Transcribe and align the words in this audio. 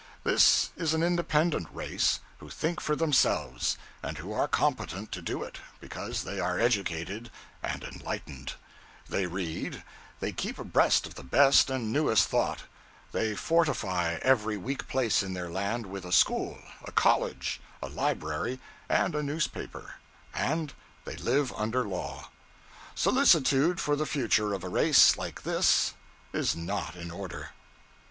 This 0.23 0.71
is 0.75 0.95
an 0.95 1.03
independent 1.03 1.67
race 1.71 2.21
who 2.39 2.49
think 2.49 2.81
for 2.81 2.95
themselves, 2.95 3.77
and 4.01 4.17
who 4.17 4.33
are 4.33 4.47
competent 4.47 5.11
to 5.11 5.21
do 5.21 5.43
it, 5.43 5.59
because 5.79 6.23
they 6.23 6.39
are 6.39 6.59
educated 6.59 7.29
and 7.61 7.83
enlightened; 7.83 8.53
they 9.07 9.27
read, 9.27 9.83
they 10.19 10.31
keep 10.31 10.57
abreast 10.57 11.05
of 11.05 11.13
the 11.13 11.23
best 11.23 11.69
and 11.69 11.93
newest 11.93 12.27
thought, 12.27 12.63
they 13.11 13.35
fortify 13.35 14.15
every 14.23 14.57
weak 14.57 14.87
place 14.87 15.21
in 15.21 15.35
their 15.35 15.51
land 15.51 15.85
with 15.85 16.03
a 16.03 16.11
school, 16.11 16.57
a 16.83 16.91
college, 16.91 17.61
a 17.79 17.87
library, 17.87 18.59
and 18.89 19.13
a 19.13 19.21
newspaper; 19.21 19.97
and 20.33 20.73
they 21.05 21.15
live 21.15 21.53
under 21.55 21.87
law. 21.87 22.31
Solicitude 22.95 23.79
for 23.79 23.95
the 23.95 24.07
future 24.07 24.55
of 24.55 24.63
a 24.63 24.67
race 24.67 25.15
like 25.15 25.43
this 25.43 25.93
is 26.33 26.55
not 26.55 26.95
in 26.95 27.11
order. 27.11 27.51